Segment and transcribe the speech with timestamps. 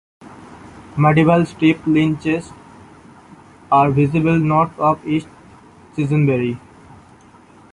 [0.97, 2.49] Medieval strip lynchets
[3.71, 5.27] are visible north of East
[5.95, 6.57] Chisenbury.